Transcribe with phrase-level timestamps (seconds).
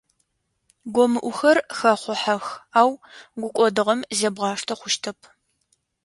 [0.93, 2.45] Гомыӏухэр хэхъухьэх,
[2.79, 2.91] ау
[3.39, 5.19] гукӏодыгъом зебгъаштэ хъущтэп.